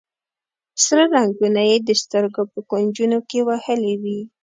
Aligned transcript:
سره 0.83 1.03
رنګونه 1.15 1.61
یې 1.69 1.77
د 1.87 1.89
سترګو 2.03 2.43
په 2.53 2.59
کونجونو 2.69 3.17
کې 3.29 3.39
وهلي 3.47 3.95
وي. 4.01 4.19